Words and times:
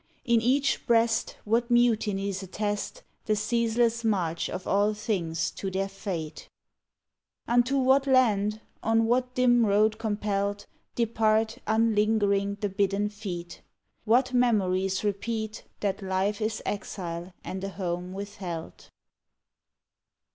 In 0.25 0.41
each 0.41 0.87
breast 0.87 1.37
What 1.45 1.69
mutinies 1.69 2.41
attest 2.41 3.03
The 3.25 3.35
ceaseless 3.35 4.03
march 4.03 4.49
of 4.49 4.65
all 4.67 4.95
things 4.95 5.51
to 5.51 5.69
their 5.69 5.87
fate! 5.87 6.49
Unto 7.47 7.77
what 7.77 8.07
Land, 8.07 8.61
on 8.81 9.05
what 9.05 9.35
dim 9.35 9.63
road 9.63 9.99
compelled, 9.99 10.65
Depart, 10.95 11.59
unlingering, 11.67 12.57
the 12.61 12.69
bidden 12.69 13.09
feet? 13.09 13.61
What 14.03 14.33
memories 14.33 15.03
repeat 15.03 15.65
That 15.81 16.01
life 16.01 16.41
is 16.41 16.63
exile 16.65 17.31
and 17.43 17.63
a 17.63 17.69
home 17.69 18.11
withheld? 18.11 18.89